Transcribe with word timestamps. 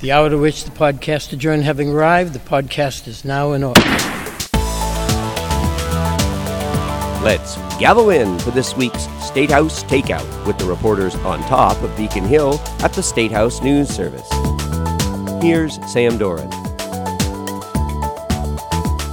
The 0.00 0.12
hour 0.12 0.30
to 0.30 0.38
which 0.38 0.64
the 0.64 0.70
podcast 0.70 1.30
adjourned 1.34 1.64
having 1.64 1.90
arrived, 1.90 2.32
the 2.32 2.38
podcast 2.38 3.06
is 3.06 3.22
now 3.22 3.52
in 3.52 3.62
order. 3.62 3.82
Let's 7.22 7.56
gather 7.78 8.10
in 8.10 8.38
for 8.38 8.50
this 8.50 8.74
week's 8.74 9.02
State 9.22 9.50
House 9.50 9.84
Takeout 9.84 10.46
with 10.46 10.56
the 10.56 10.64
reporters 10.64 11.14
on 11.16 11.40
top 11.40 11.82
of 11.82 11.94
Beacon 11.98 12.24
Hill 12.24 12.58
at 12.78 12.94
the 12.94 13.02
State 13.02 13.30
House 13.30 13.60
News 13.60 13.90
Service. 13.90 14.26
Here's 15.42 15.74
Sam 15.92 16.16
Doran. 16.16 16.48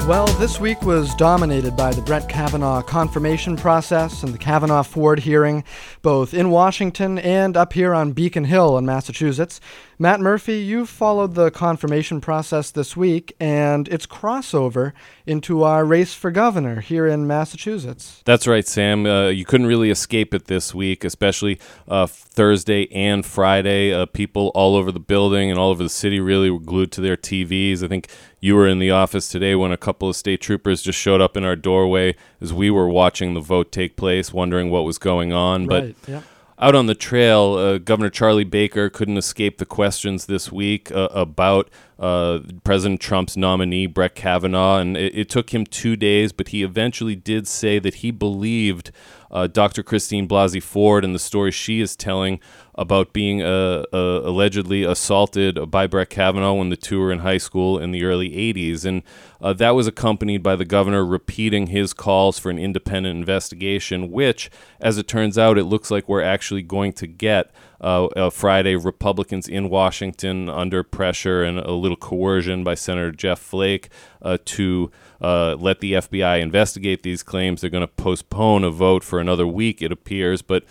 Well, 0.08 0.28
this 0.40 0.58
week 0.58 0.82
was 0.84 1.14
dominated 1.16 1.76
by 1.76 1.92
the 1.92 2.02
Brett 2.02 2.30
Kavanaugh 2.30 2.82
confirmation 2.82 3.58
process 3.58 4.24
and 4.24 4.34
the 4.34 4.38
Kavanaugh 4.38 4.84
Ford 4.84 5.20
hearing, 5.20 5.66
both 6.02 6.34
in 6.34 6.50
Washington 6.50 7.20
and 7.20 7.58
up 7.58 7.74
here 7.74 7.94
on 7.94 8.14
Beacon 8.14 8.46
Hill 8.46 8.78
in 8.78 8.86
Massachusetts. 8.86 9.60
Matt 10.00 10.20
Murphy, 10.20 10.60
you 10.60 10.86
followed 10.86 11.34
the 11.34 11.50
confirmation 11.50 12.22
process 12.22 12.70
this 12.70 12.96
week 12.96 13.36
and 13.40 13.88
its 13.88 14.06
crossover 14.06 14.94
into 15.26 15.64
our 15.64 15.84
race 15.84 16.14
for 16.14 16.30
governor 16.30 16.82
here 16.82 17.08
in 17.08 17.26
Massachusetts. 17.26 18.22
That's 18.24 18.46
right, 18.46 18.68
Sam. 18.68 19.08
Uh, 19.08 19.30
you 19.30 19.44
couldn't 19.44 19.66
really 19.66 19.90
escape 19.90 20.36
it 20.36 20.46
this 20.46 20.72
week, 20.76 21.04
especially 21.04 21.60
uh, 21.88 22.06
Thursday 22.06 22.88
and 22.92 23.26
Friday. 23.26 23.92
Uh, 23.92 24.06
people 24.06 24.52
all 24.54 24.76
over 24.76 24.92
the 24.92 25.00
building 25.00 25.50
and 25.50 25.58
all 25.58 25.72
over 25.72 25.82
the 25.82 25.90
city 25.90 26.20
really 26.20 26.52
were 26.52 26.60
glued 26.60 26.92
to 26.92 27.02
their 27.02 27.18
TVs. 27.18 27.82
I 27.82 27.88
think 27.88 28.08
you 28.40 28.54
were 28.54 28.68
in 28.68 28.78
the 28.78 28.92
office 28.92 29.28
today 29.28 29.56
when 29.56 29.72
a 29.72 29.78
couple 29.78 30.08
of 30.08 30.16
state 30.16 30.42
troopers 30.42 30.84
just 30.84 31.00
showed 31.00 31.22
up 31.22 31.36
in 31.36 31.44
our 31.44 31.56
doorway 31.56 32.16
as 32.40 32.54
we 32.54 32.70
were 32.70 32.88
watching 32.88 33.34
the 33.34 33.42
vote 33.42 33.72
take 33.72 33.96
place, 33.96 34.32
wondering 34.32 34.70
what 34.70 34.84
was 34.84 35.00
going 35.00 35.34
on. 35.34 35.66
Right, 35.66 35.96
but 36.02 36.12
yeah 36.12 36.22
out 36.60 36.76
on 36.76 36.88
the 36.88 36.96
trail, 36.96 37.54
uh, 37.54 37.78
Governor 37.78 38.10
Charlie 38.10 38.44
Baker 38.44 38.90
couldn't 38.90 39.18
escape 39.18 39.58
the 39.58 39.66
questions 39.66 40.26
this 40.26 40.52
week 40.52 40.92
uh, 40.92 41.10
about 41.12 41.70
uh, 42.00 42.40
President 42.64 43.00
Trump's 43.00 43.38
nominee, 43.38 43.86
Brett 43.86 44.16
Kavanaugh. 44.16 44.80
And 44.80 44.98
it, 44.98 45.16
it, 45.16 45.30
took 45.30 45.54
him 45.54 45.66
two 45.66 45.96
days, 45.96 46.32
but 46.32 46.50
he 46.50 46.64
eventually 46.64 47.16
did 47.16 47.48
say 47.48 47.80
that 47.80 47.96
he 47.96 48.12
believed 48.12 48.92
uh, 49.32 49.48
Dr. 49.48 49.84
Christine 49.84 50.28
Blasey 50.28 50.62
Ford 50.62 51.04
and 51.04 51.14
the 51.14 51.20
story 51.20 51.52
she 51.52 51.80
is 51.80 51.96
telling 51.96 52.40
about 52.76 53.12
being 53.12 53.42
uh, 53.42 53.84
uh, 53.92 54.22
allegedly 54.24 54.84
assaulted 54.84 55.72
by 55.72 55.88
Brett 55.88 56.12
Kavanaugh 56.12 56.54
when 56.54 56.70
the 56.70 56.78
two 56.78 57.00
were 57.00 57.12
in 57.12 57.20
high 57.20 57.40
school 57.40 57.80
in 57.80 57.92
the 57.92 58.04
early 58.04 58.30
80s. 58.30 58.86
And 58.86 59.02
uh, 59.42 59.54
that 59.54 59.72
was 59.72 59.88
accompanied 59.88 60.44
by 60.44 60.56
the 60.56 60.66
governor 60.66 61.04
repeating 61.04 61.68
his 61.68 61.94
calls 61.94 62.38
for 62.38 62.52
an 62.52 62.60
independent 62.60 63.18
investigation, 63.18 64.12
which, 64.12 64.52
as 64.80 64.98
it 65.00 65.08
turns 65.08 65.38
out, 65.38 65.58
it 65.58 65.66
looks 65.66 65.90
like 65.90 66.08
we're 66.08 66.22
actually 66.22 66.62
going 66.62 66.94
to 66.94 67.08
get. 67.08 67.52
Uh, 67.80 68.32
Friday, 68.32 68.76
Republicans 68.76 69.48
in 69.48 69.70
Washington 69.70 70.50
under 70.50 70.82
pressure 70.82 71.44
and 71.44 71.60
a 71.60 71.74
little 71.74 71.96
coercion 71.96 72.64
by 72.64 72.74
Senator 72.74 73.12
Jeff 73.12 73.38
Flake 73.38 73.90
uh, 74.24 74.40
to 74.46 74.90
uh, 75.22 75.56
let 75.60 75.80
the 75.80 75.94
FBI 75.94 76.42
investigate 76.42 77.04
these 77.04 77.24
claims. 77.24 77.62
They're 77.62 77.70
going 77.70 77.82
to 77.82 77.88
postpone 77.88 78.64
a 78.64 78.72
vote 78.72 79.04
for 79.04 79.20
another 79.20 79.48
week, 79.48 79.82
it 79.82 79.92
appears. 79.92 80.42
But 80.42 80.64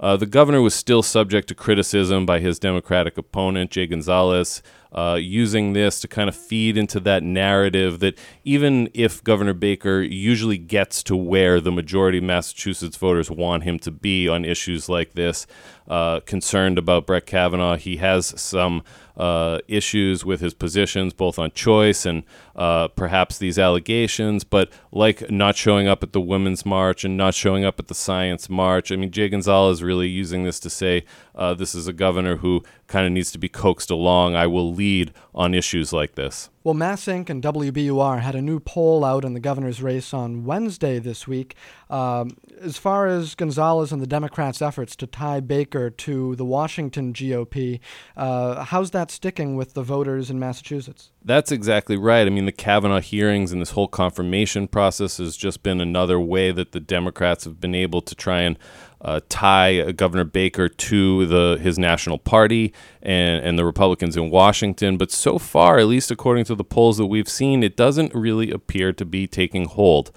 uh, 0.00 0.16
the 0.16 0.26
governor 0.26 0.62
was 0.62 0.74
still 0.74 1.02
subject 1.02 1.46
to 1.48 1.54
criticism 1.54 2.24
by 2.24 2.40
his 2.40 2.58
Democratic 2.58 3.18
opponent, 3.18 3.70
Jay 3.70 3.86
Gonzalez, 3.86 4.62
uh, 4.92 5.18
using 5.20 5.74
this 5.74 6.00
to 6.00 6.08
kind 6.08 6.28
of 6.28 6.34
feed 6.34 6.78
into 6.78 6.98
that 7.00 7.22
narrative 7.22 8.00
that 8.00 8.18
even 8.42 8.88
if 8.94 9.22
Governor 9.22 9.52
Baker 9.52 10.00
usually 10.00 10.56
gets 10.56 11.02
to 11.04 11.14
where 11.14 11.60
the 11.60 11.70
majority 11.70 12.18
of 12.18 12.24
Massachusetts 12.24 12.96
voters 12.96 13.30
want 13.30 13.62
him 13.62 13.78
to 13.80 13.90
be 13.90 14.26
on 14.26 14.46
issues 14.46 14.88
like 14.88 15.12
this, 15.12 15.46
uh, 15.86 16.20
concerned 16.20 16.78
about 16.78 17.06
Brett 17.06 17.26
Kavanaugh, 17.26 17.76
he 17.76 17.98
has 17.98 18.40
some 18.40 18.82
uh, 19.16 19.58
issues 19.68 20.24
with 20.24 20.40
his 20.40 20.54
positions, 20.54 21.12
both 21.12 21.38
on 21.38 21.50
choice 21.52 22.06
and 22.06 22.22
uh, 22.56 22.88
perhaps 22.88 23.38
these 23.38 23.58
allegations, 23.58 24.44
but 24.44 24.70
like 24.92 25.30
not 25.30 25.56
showing 25.56 25.88
up 25.88 26.02
at 26.02 26.12
the 26.12 26.20
Women's 26.20 26.66
March 26.66 27.04
and 27.04 27.16
not 27.16 27.34
showing 27.34 27.64
up 27.64 27.78
at 27.78 27.88
the 27.88 27.94
Science 27.94 28.48
March. 28.48 28.92
I 28.92 28.96
mean, 28.96 29.10
Jay 29.10 29.28
Gonzalez 29.28 29.82
really 29.82 30.08
using 30.08 30.44
this 30.44 30.60
to 30.60 30.70
say 30.70 31.04
uh, 31.34 31.54
this 31.54 31.74
is 31.74 31.86
a 31.86 31.92
governor 31.92 32.36
who 32.36 32.62
kind 32.86 33.06
of 33.06 33.12
needs 33.12 33.30
to 33.32 33.38
be 33.38 33.48
coaxed 33.48 33.90
along. 33.90 34.34
I 34.34 34.46
will 34.46 34.74
lead 34.74 35.12
on 35.34 35.54
issues 35.54 35.92
like 35.92 36.16
this. 36.16 36.50
Well, 36.62 36.74
Mass 36.74 37.06
Inc. 37.06 37.30
and 37.30 37.42
WBUR 37.42 38.20
had 38.20 38.34
a 38.34 38.42
new 38.42 38.60
poll 38.60 39.04
out 39.04 39.24
in 39.24 39.32
the 39.32 39.40
governor's 39.40 39.82
race 39.82 40.12
on 40.12 40.44
Wednesday 40.44 40.98
this 40.98 41.26
week. 41.26 41.54
Um, 41.88 42.36
as 42.60 42.76
far 42.76 43.06
as 43.06 43.34
Gonzalez 43.34 43.92
and 43.92 44.02
the 44.02 44.06
Democrats' 44.06 44.60
efforts 44.60 44.94
to 44.96 45.06
tie 45.06 45.40
Baker 45.40 45.90
to 45.90 46.36
the 46.36 46.44
Washington 46.44 47.12
GOP, 47.12 47.80
uh, 48.16 48.64
how's 48.64 48.90
that 48.90 49.10
sticking 49.10 49.56
with 49.56 49.74
the 49.74 49.82
voters 49.82 50.30
in 50.30 50.38
Massachusetts? 50.38 51.10
That's 51.24 51.50
exactly 51.50 51.96
right. 51.96 52.26
I 52.26 52.30
mean, 52.30 52.46
the 52.46 52.52
Kavanaugh 52.52 53.00
hearings 53.00 53.52
and 53.52 53.60
this 53.60 53.70
whole 53.70 53.88
confirmation 53.88 54.68
process 54.68 55.16
has 55.16 55.36
just 55.36 55.62
been 55.62 55.80
another 55.80 56.20
way 56.20 56.52
that 56.52 56.72
the 56.72 56.80
Democrats 56.80 57.44
have 57.44 57.60
been 57.60 57.74
able 57.74 58.02
to 58.02 58.14
try 58.14 58.42
and 58.42 58.58
uh, 59.02 59.20
tie 59.28 59.92
Governor 59.92 60.24
Baker 60.24 60.68
to 60.68 61.26
the 61.26 61.58
his 61.60 61.78
national 61.78 62.18
party 62.18 62.74
and, 63.02 63.42
and 63.44 63.58
the 63.58 63.64
Republicans 63.64 64.16
in 64.16 64.30
Washington. 64.30 64.98
But 64.98 65.10
so 65.10 65.38
far, 65.38 65.78
at 65.78 65.86
least 65.86 66.10
according 66.10 66.44
to 66.46 66.54
the 66.54 66.64
polls 66.64 66.98
that 66.98 67.06
we've 67.06 67.28
seen, 67.28 67.62
it 67.62 67.76
doesn't 67.76 68.14
really 68.14 68.50
appear 68.50 68.92
to 68.92 69.04
be 69.04 69.26
taking 69.26 69.66
hold. 69.66 70.12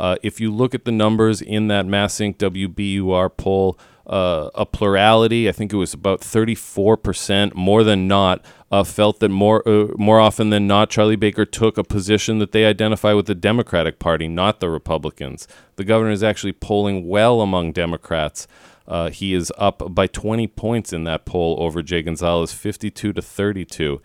Uh, 0.00 0.16
if 0.22 0.40
you 0.40 0.50
look 0.50 0.74
at 0.74 0.86
the 0.86 0.92
numbers 0.92 1.42
in 1.42 1.68
that 1.68 1.84
MassInc 1.84 2.38
WBUR 2.38 3.36
poll, 3.36 3.78
uh, 4.06 4.48
a 4.54 4.64
plurality, 4.64 5.46
I 5.46 5.52
think 5.52 5.74
it 5.74 5.76
was 5.76 5.92
about 5.92 6.22
34%, 6.22 7.54
more 7.54 7.84
than 7.84 8.08
not, 8.08 8.42
uh, 8.70 8.82
felt 8.82 9.20
that 9.20 9.28
more 9.28 9.62
uh, 9.68 9.88
more 9.98 10.18
often 10.18 10.48
than 10.48 10.66
not, 10.66 10.88
Charlie 10.88 11.16
Baker 11.16 11.44
took 11.44 11.76
a 11.76 11.84
position 11.84 12.38
that 12.38 12.52
they 12.52 12.64
identify 12.64 13.12
with 13.12 13.26
the 13.26 13.34
Democratic 13.34 13.98
Party, 13.98 14.26
not 14.26 14.60
the 14.60 14.70
Republicans. 14.70 15.46
The 15.76 15.84
governor 15.84 16.12
is 16.12 16.22
actually 16.22 16.52
polling 16.52 17.06
well 17.06 17.42
among 17.42 17.72
Democrats. 17.72 18.48
Uh, 18.88 19.10
he 19.10 19.34
is 19.34 19.52
up 19.58 19.94
by 19.94 20.06
20 20.06 20.46
points 20.46 20.94
in 20.94 21.04
that 21.04 21.26
poll 21.26 21.56
over 21.60 21.82
Jay 21.82 22.00
Gonzalez, 22.00 22.54
52 22.54 23.12
to 23.12 23.20
32, 23.20 24.00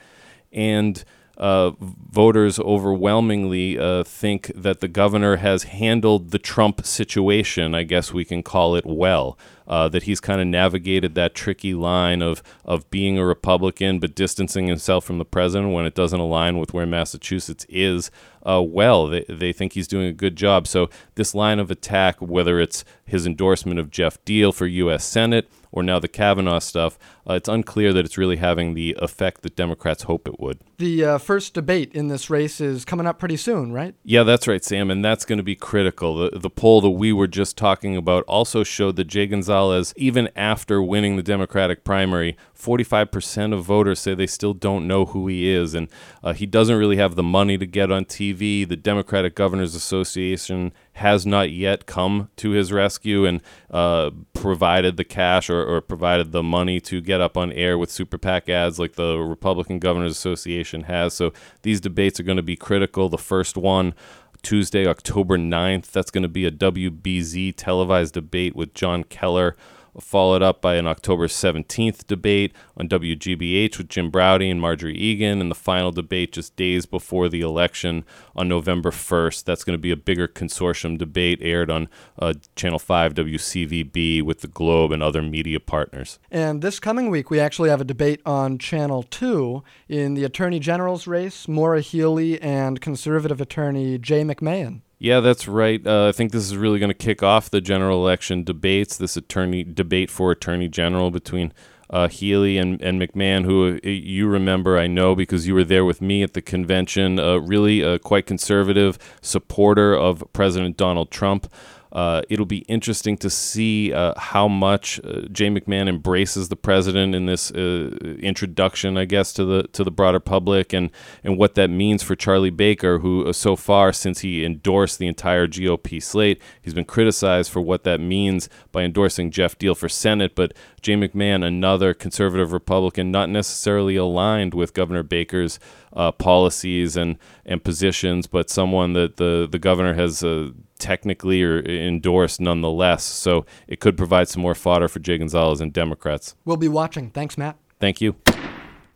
and 0.52 1.06
uh, 1.38 1.72
voters 1.80 2.60
overwhelmingly 2.60 3.78
uh, 3.78 4.04
think 4.04 4.52
that 4.56 4.80
the 4.80 4.88
governor 4.88 5.38
has 5.38 5.64
handled 5.64 6.32
the 6.32 6.40
Trump 6.40 6.86
situation, 6.86 7.76
I 7.76 7.84
guess 7.84 8.14
we 8.14 8.26
can 8.26 8.44
call 8.44 8.76
it 8.76 8.86
well. 8.86 9.38
Uh, 9.68 9.90
that 9.90 10.04
he's 10.04 10.20
kind 10.20 10.40
of 10.40 10.46
navigated 10.46 11.16
that 11.16 11.34
tricky 11.34 11.74
line 11.74 12.22
of, 12.22 12.44
of 12.64 12.88
being 12.92 13.18
a 13.18 13.26
Republican 13.26 13.98
but 13.98 14.14
distancing 14.14 14.68
himself 14.68 15.04
from 15.04 15.18
the 15.18 15.26
president 15.26 15.74
when 15.74 15.88
it 15.88 15.96
doesn't 15.96 16.20
align 16.20 16.60
with 16.60 16.72
where 16.72 16.86
Massachusetts 16.86 17.66
is 17.68 18.12
uh, 18.46 18.62
well. 18.62 19.08
They, 19.08 19.26
they 19.28 19.54
think 19.54 19.74
he's 19.74 19.88
doing 19.88 20.08
a 20.08 20.14
good 20.14 20.36
job. 20.36 20.68
So, 20.68 20.90
this 21.16 21.34
line 21.36 21.60
of 21.60 21.72
attack, 21.72 22.22
whether 22.22 22.60
it's 22.60 22.86
his 23.06 23.26
endorsement 23.26 23.80
of 23.80 23.92
Jeff 23.92 24.24
Diehl 24.26 24.54
for 24.54 24.66
U.S. 24.66 25.06
Senate 25.06 25.50
or 25.72 25.84
now 25.84 26.00
the 26.00 26.08
Kavanaugh 26.08 26.60
stuff, 26.60 26.98
uh, 27.30 27.34
it's 27.34 27.50
unclear 27.50 27.92
that 27.92 28.06
it's 28.06 28.18
really 28.18 28.38
having 28.38 28.74
the 28.74 28.96
effect 29.00 29.42
that 29.42 29.56
Democrats 29.58 30.04
hope 30.04 30.28
it 30.28 30.40
would. 30.40 30.60
The 30.78 31.04
uh, 31.04 31.18
first 31.18 31.54
debate 31.54 31.92
in 31.94 32.08
this 32.08 32.30
race 32.30 32.62
is 32.62 32.86
coming 32.86 33.06
up 33.06 33.20
pretty 33.20 33.36
soon, 33.38 33.74
right? 33.74 33.94
Yeah, 34.04 34.24
that's 34.24 34.48
right, 34.48 34.64
Sam, 34.64 34.90
and 34.90 35.04
that's 35.04 35.26
going 35.26 35.38
to 35.38 35.44
be 35.44 35.56
critical. 35.56 36.16
The, 36.16 36.40
the 36.40 36.50
poll 36.50 36.80
that 36.82 36.92
we 36.92 37.12
were 37.12 37.28
just 37.28 37.58
talking 37.58 37.98
about 37.98 38.24
also 38.24 38.64
showed 38.64 38.96
that 38.96 39.06
Jay 39.06 39.28
Gonzalez, 39.28 39.94
even 39.98 40.30
after 40.36 40.82
winning 40.82 41.18
the 41.18 41.24
Democratic 41.24 41.84
primary, 41.84 42.38
45% 42.66 43.54
of 43.54 43.64
voters 43.64 44.00
say 44.00 44.16
they 44.16 44.26
still 44.26 44.54
don't 44.54 44.88
know 44.88 45.06
who 45.06 45.28
he 45.28 45.48
is, 45.48 45.76
and 45.76 45.88
uh, 46.24 46.34
he 46.34 46.48
doesn't 46.48 46.78
really 46.78 46.98
have 46.98 47.16
the 47.16 47.24
money 47.24 47.58
to 47.58 47.66
get 47.68 47.92
on 47.92 48.06
TV. 48.06 48.68
The 48.68 48.76
Democratic 48.76 49.36
Governors 49.36 49.76
Association 49.76 50.74
has 50.94 51.26
not 51.26 51.52
yet 51.52 51.86
come 51.86 52.30
to 52.38 52.52
his 52.52 52.72
rescue 52.72 53.26
and 53.26 53.42
uh, 53.70 54.10
provided 54.34 54.98
the 54.98 55.04
cash 55.04 55.50
or, 55.50 55.64
or, 55.64 55.82
provided 55.82 56.32
the 56.32 56.42
money 56.42 56.80
to 56.80 57.02
get 57.02 57.22
up 57.22 57.38
on 57.38 57.52
air 57.52 57.78
with 57.78 57.92
super 57.92 58.18
PAC 58.18 58.50
ads 58.50 58.80
like 58.80 58.94
the 58.94 59.18
Republican 59.18 59.78
Governors 59.78 60.14
Association 60.14 60.84
has. 60.84 61.14
So 61.14 61.34
these 61.62 61.82
debates 61.82 62.20
are 62.20 62.24
going 62.24 62.38
to 62.38 62.44
be 62.44 62.56
critical. 62.56 63.10
The 63.10 63.18
first 63.18 63.58
one, 63.58 63.94
Tuesday, 64.42 64.88
October 64.88 65.38
9th, 65.38 65.92
that's 65.92 66.12
going 66.12 66.24
to 66.24 66.30
be 66.30 66.46
a 66.46 66.52
WBZ 66.52 67.54
televised 67.58 68.14
debate 68.14 68.56
with 68.56 68.74
John 68.74 69.04
Keller 69.04 69.56
followed 70.00 70.42
up 70.42 70.62
by 70.62 70.76
an 70.76 70.88
October 70.88 71.28
17th 71.28 72.08
debate 72.08 72.54
on 72.78 72.88
WGBH 72.88 73.78
with 73.78 73.90
Jim 73.90 74.10
Braude 74.10 74.50
and 74.50 74.62
Margery 74.62 74.96
Eagan, 74.96 75.42
and 75.42 75.50
the 75.50 75.56
final 75.56 75.92
debate 75.92 76.34
just 76.34 76.56
days 76.56 76.86
before 76.86 77.30
the 77.30 77.42
election 77.42 78.04
on 78.36 78.48
November 78.48 78.92
1st. 78.92 79.44
That's 79.44 79.64
going 79.64 79.78
to 79.78 79.82
be 79.82 79.92
a 79.92 79.98
bigger 79.98 80.28
consortium 80.28 80.98
debate 80.98 81.40
aired 81.42 81.70
on 81.70 81.88
uh, 82.20 82.34
Channel 82.56 82.80
5 82.80 83.14
WCVB 83.14 84.22
with 84.22 84.42
the 84.42 84.48
Globe 84.48 84.92
and 84.92 85.02
other 85.02 85.22
media 85.22 85.60
partners. 85.60 86.20
And 86.32 86.62
this 86.62 86.80
coming 86.80 87.10
week, 87.10 87.30
we 87.30 87.40
actually 87.40 87.70
have 87.70 87.82
a 87.82 87.86
debate 87.86 88.22
on 88.26 88.58
Channel 88.58 89.04
2 89.04 89.64
in 89.88 90.14
the 90.14 90.24
Attorney 90.24 90.60
General's 90.60 91.08
race, 91.08 91.48
Maura 91.48 91.82
Healey 91.82 92.42
and 92.42 92.82
conservative 92.82 93.42
attorney 93.42 93.98
Jay 93.98 94.24
McMahon. 94.24 94.82
Yeah, 94.98 95.20
that's 95.20 95.48
right. 95.48 95.86
Uh, 95.86 96.08
I 96.08 96.12
think 96.14 96.32
this 96.32 96.46
is 96.46 96.56
really 96.56 96.80
going 96.80 96.90
to 96.90 96.94
kick 96.94 97.22
off 97.22 97.50
the 97.50 97.62
general 97.62 98.00
election 98.06 98.44
debates. 98.44 98.98
This 98.98 99.18
attorney 99.18 99.64
debate 99.64 100.10
for 100.10 100.32
attorney 100.32 100.70
general 100.70 101.12
between 101.12 101.52
uh, 101.90 102.08
Healey 102.08 102.58
and, 102.58 102.82
and 102.82 103.00
McMahon, 103.00 103.44
who 103.44 103.76
uh, 103.84 103.88
you 103.88 104.28
remember, 104.28 104.78
I 104.78 104.88
know, 104.88 105.16
because 105.16 105.48
you 105.48 105.54
were 105.54 105.64
there 105.64 105.86
with 105.86 106.02
me 106.02 106.24
at 106.24 106.34
the 106.34 106.42
convention, 106.42 107.20
uh, 107.20 107.38
really 107.38 107.82
a 107.82 108.00
quite 108.00 108.26
conservative 108.26 108.98
supporter 109.22 109.94
of 109.94 110.24
President 110.34 110.78
Donald 110.78 111.12
Trump. 111.12 111.52
Uh, 111.96 112.22
it'll 112.28 112.46
be 112.46 112.66
interesting 112.68 113.16
to 113.16 113.30
see 113.30 113.94
uh, 113.94 114.14
how 114.18 114.50
much 114.50 115.00
uh, 115.06 115.22
Jay 115.32 115.48
McMahon 115.48 115.88
embraces 115.88 116.50
the 116.50 116.58
president 116.58 117.16
in 117.16 117.26
this 117.26 117.52
uh, 117.52 117.90
introduction, 118.20 118.98
I 118.98 119.06
guess, 119.06 119.32
to 119.34 119.46
the 119.46 119.64
to 119.72 119.86
the 119.86 119.92
broader 119.92 120.20
public, 120.20 120.74
and 120.74 120.92
and 121.24 121.38
what 121.38 121.56
that 121.56 121.70
means 121.70 122.04
for 122.04 122.14
Charlie 122.14 122.50
Baker, 122.50 123.00
who 123.00 123.26
uh, 123.26 123.32
so 123.32 123.56
far 123.56 123.94
since 123.94 124.20
he 124.20 124.44
endorsed 124.44 125.00
the 125.00 125.08
entire 125.08 125.48
GOP 125.48 126.04
slate, 126.04 126.42
he's 126.62 126.74
been 126.74 126.84
criticized 126.84 127.50
for 127.50 127.62
what 127.62 127.86
that 127.86 128.02
means 128.02 128.50
by 128.74 128.84
endorsing 128.84 129.32
Jeff 129.32 129.58
Diehl 129.58 129.78
for 129.78 129.88
Senate, 129.88 130.36
but 130.36 130.54
Jay 130.86 130.94
McMahon, 130.94 131.44
another 131.44 131.96
conservative 131.96 132.54
Republican, 132.54 133.10
not 133.10 133.28
necessarily 133.28 133.96
aligned 133.96 134.54
with 134.54 134.76
Governor 134.76 135.02
Baker's 135.02 135.60
uh, 135.94 136.12
policies 136.12 136.96
and 136.96 137.18
and 137.44 137.64
positions, 137.64 138.28
but 138.28 138.52
someone 138.52 138.94
that 138.94 139.18
the 139.18 139.48
the 139.52 139.58
governor 139.58 139.96
has 139.96 140.24
uh, 140.24 140.52
technically 140.78 141.42
or 141.42 141.60
endorsed 141.62 142.40
nonetheless. 142.40 143.04
So 143.04 143.48
it 143.68 143.80
could 143.80 143.98
provide 143.98 144.30
some 144.30 144.44
more 144.44 144.54
fodder 144.54 144.88
for 144.88 145.00
Jay 145.00 145.18
Gonzalez 145.18 145.60
and 145.60 145.74
Democrats. 145.74 146.36
We'll 146.46 146.56
be 146.56 146.68
watching. 146.68 147.10
Thanks, 147.10 147.36
Matt. 147.36 147.58
Thank 147.80 148.00
you. 148.00 148.16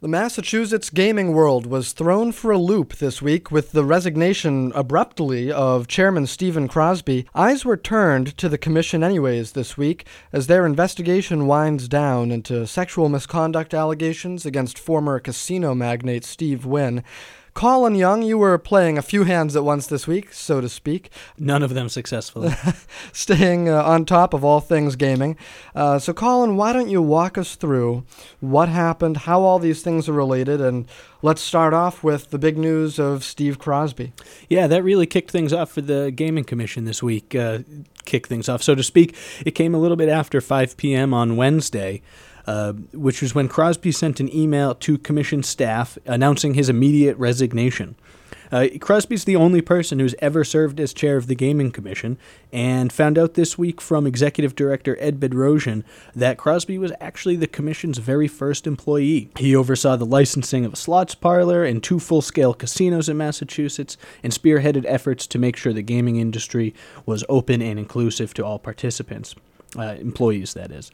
The 0.01 0.07
Massachusetts 0.07 0.89
gaming 0.89 1.33
world 1.33 1.65
was 1.65 1.91
thrown 1.91 2.31
for 2.31 2.51
a 2.51 2.57
loop 2.57 2.95
this 2.95 3.21
week 3.21 3.51
with 3.51 3.73
the 3.73 3.83
resignation 3.83 4.71
abruptly 4.73 5.51
of 5.51 5.87
Chairman 5.87 6.25
Stephen 6.25 6.69
Crosby. 6.69 7.25
Eyes 7.35 7.65
were 7.65 7.75
turned 7.75 8.37
to 8.37 8.47
the 8.47 8.57
commission 8.57 9.03
anyways 9.03 9.51
this 9.51 9.75
week 9.75 10.05
as 10.31 10.47
their 10.47 10.65
investigation 10.65 11.47
winds 11.47 11.89
down 11.89 12.31
into 12.31 12.65
sexual 12.65 13.09
misconduct 13.09 13.73
allegations 13.73 14.45
against 14.45 14.79
former 14.79 15.19
casino 15.19 15.75
magnate 15.75 16.23
Steve 16.23 16.65
Wynn. 16.65 17.03
Colin 17.59 17.93
Young, 17.93 18.21
you 18.21 18.37
were 18.37 18.57
playing 18.57 18.97
a 18.97 19.01
few 19.01 19.25
hands 19.25 19.53
at 19.53 19.65
once 19.65 19.85
this 19.85 20.07
week, 20.07 20.31
so 20.31 20.61
to 20.61 20.69
speak. 20.69 21.09
None 21.37 21.61
of 21.61 21.73
them 21.73 21.89
successfully. 21.89 22.53
Staying 23.11 23.67
uh, 23.67 23.83
on 23.83 24.05
top 24.05 24.33
of 24.33 24.45
all 24.45 24.61
things 24.61 24.95
gaming. 24.95 25.35
Uh, 25.75 25.99
so, 25.99 26.13
Colin, 26.13 26.55
why 26.55 26.71
don't 26.71 26.87
you 26.87 27.01
walk 27.01 27.37
us 27.37 27.57
through 27.57 28.05
what 28.39 28.69
happened, 28.69 29.17
how 29.17 29.41
all 29.41 29.59
these 29.59 29.81
things 29.81 30.07
are 30.07 30.13
related, 30.13 30.61
and 30.61 30.87
let's 31.21 31.41
start 31.41 31.73
off 31.73 32.01
with 32.01 32.29
the 32.29 32.39
big 32.39 32.57
news 32.57 32.97
of 32.97 33.25
Steve 33.25 33.59
Crosby. 33.59 34.13
Yeah, 34.47 34.67
that 34.67 34.81
really 34.81 35.05
kicked 35.05 35.29
things 35.29 35.51
off 35.51 35.69
for 35.69 35.81
the 35.81 36.11
Gaming 36.11 36.45
Commission 36.45 36.85
this 36.85 37.03
week. 37.03 37.35
Uh, 37.35 37.59
kick 38.05 38.27
things 38.27 38.47
off, 38.47 38.63
so 38.63 38.73
to 38.73 38.83
speak. 38.83 39.17
It 39.45 39.51
came 39.51 39.75
a 39.75 39.79
little 39.79 39.97
bit 39.97 40.07
after 40.07 40.39
5 40.39 40.77
p.m. 40.77 41.13
on 41.13 41.35
Wednesday. 41.35 42.01
Uh, 42.49 42.73
which 42.93 43.21
was 43.21 43.35
when 43.35 43.47
Crosby 43.47 43.91
sent 43.91 44.19
an 44.19 44.35
email 44.35 44.73
to 44.73 44.97
commission 44.97 45.43
staff 45.43 45.99
announcing 46.07 46.55
his 46.55 46.67
immediate 46.67 47.15
resignation. 47.19 47.93
Uh, 48.51 48.65
Crosby's 48.81 49.25
the 49.25 49.35
only 49.35 49.61
person 49.61 49.99
who's 49.99 50.15
ever 50.17 50.43
served 50.43 50.79
as 50.79 50.91
chair 50.91 51.15
of 51.15 51.27
the 51.27 51.35
Gaming 51.35 51.69
Commission, 51.69 52.17
and 52.51 52.91
found 52.91 53.19
out 53.19 53.35
this 53.35 53.59
week 53.59 53.79
from 53.79 54.07
Executive 54.07 54.55
Director 54.55 54.97
Ed 54.99 55.19
Bedrosian 55.19 55.83
that 56.15 56.39
Crosby 56.39 56.79
was 56.79 56.91
actually 56.99 57.35
the 57.35 57.45
Commission's 57.45 57.99
very 57.99 58.27
first 58.27 58.65
employee. 58.65 59.29
He 59.37 59.55
oversaw 59.55 59.95
the 59.95 60.03
licensing 60.07 60.65
of 60.65 60.73
a 60.73 60.75
slots 60.75 61.13
parlor 61.13 61.63
and 61.63 61.83
two 61.83 61.99
full 61.99 62.23
scale 62.23 62.55
casinos 62.55 63.07
in 63.07 63.17
Massachusetts, 63.17 63.95
and 64.23 64.33
spearheaded 64.33 64.85
efforts 64.87 65.27
to 65.27 65.37
make 65.37 65.55
sure 65.55 65.71
the 65.71 65.83
gaming 65.83 66.15
industry 66.15 66.73
was 67.05 67.23
open 67.29 67.61
and 67.61 67.77
inclusive 67.77 68.33
to 68.33 68.43
all 68.43 68.57
participants 68.57 69.35
uh, 69.77 69.95
employees, 69.99 70.53
that 70.53 70.71
is. 70.71 70.91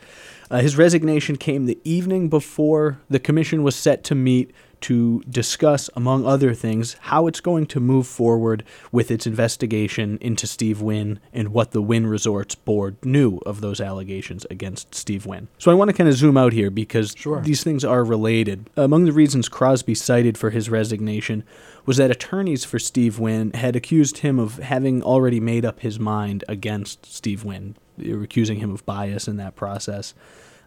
Uh, 0.50 0.60
his 0.60 0.78
resignation 0.78 1.36
came 1.36 1.66
the 1.66 1.80
evening 1.84 2.30
before 2.30 3.00
the 3.10 3.20
commission 3.20 3.64
was 3.64 3.76
set 3.76 4.04
to 4.06 4.16
meet 4.16 4.52
to 4.86 5.24
discuss, 5.28 5.90
among 5.96 6.28
other 6.28 6.54
things, 6.54 6.96
how 7.02 7.26
it's 7.26 7.40
going 7.40 7.66
to 7.66 7.80
move 7.80 8.06
forward 8.06 8.64
with 8.92 9.10
its 9.10 9.26
investigation 9.26 10.20
into 10.22 10.46
Steve 10.46 10.80
Wynn 10.80 11.20
and 11.34 11.48
what 11.48 11.72
the 11.72 11.82
Wynn 11.82 12.06
Resorts 12.06 12.54
Board 12.54 12.96
knew 13.04 13.40
of 13.48 13.62
those 13.62 13.82
allegations 13.82 14.46
against 14.52 14.94
Steve 14.94 15.26
Wynn. 15.26 15.48
So 15.58 15.72
I 15.72 15.74
want 15.74 15.90
to 15.90 15.98
kind 15.98 16.08
of 16.08 16.14
zoom 16.14 16.38
out 16.38 16.54
here 16.54 16.70
because 16.70 17.16
sure. 17.18 17.42
these 17.42 17.64
things 17.64 17.84
are 17.84 18.04
related. 18.04 18.70
Among 18.78 19.06
the 19.06 19.12
reasons 19.12 19.50
Crosby 19.50 19.96
cited 19.96 20.38
for 20.38 20.52
his 20.52 20.70
resignation 20.70 21.44
was 21.88 21.98
that 21.98 22.12
attorneys 22.12 22.64
for 22.64 22.78
Steve 22.78 23.18
Wynn 23.18 23.54
had 23.54 23.76
accused 23.76 24.20
him 24.20 24.38
of 24.38 24.58
having 24.58 25.02
already 25.02 25.40
made 25.40 25.66
up 25.66 25.80
his 25.80 26.00
mind 26.00 26.44
against 26.48 27.08
Steve 27.08 27.44
Wynn, 27.44 27.76
accusing 28.00 28.60
him 28.60 28.70
of 28.70 28.86
bias 28.86 29.28
in 29.28 29.38
that 29.38 29.56
process. 29.56 30.14